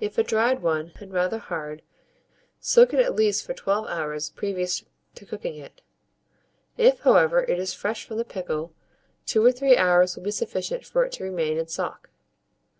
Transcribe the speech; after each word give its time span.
If 0.00 0.18
a 0.18 0.24
dried 0.24 0.60
one, 0.60 0.90
and 0.98 1.12
rather 1.12 1.38
hard, 1.38 1.82
soak 2.58 2.92
it 2.94 2.98
at 2.98 3.14
least 3.14 3.46
for 3.46 3.54
12 3.54 3.86
hours 3.86 4.30
previous 4.30 4.84
to 5.14 5.24
cooking 5.24 5.54
it; 5.54 5.82
if, 6.76 6.98
however, 7.06 7.44
it 7.44 7.60
is 7.60 7.72
fresh 7.72 8.04
from 8.04 8.16
the 8.16 8.24
pickle, 8.24 8.74
2 9.26 9.44
or 9.44 9.52
3 9.52 9.76
hours 9.76 10.16
will 10.16 10.24
be 10.24 10.32
sufficient 10.32 10.84
for 10.84 11.04
it 11.04 11.12
to 11.12 11.22
remain 11.22 11.58
in 11.58 11.68
sock. 11.68 12.10